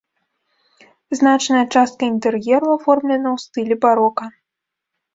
Значная 1.19 1.61
частка 1.77 2.01
інтэр'еру 2.13 2.67
аформлена 2.79 3.29
ў 3.37 3.47
стылі 3.47 3.75
барока. 3.89 4.25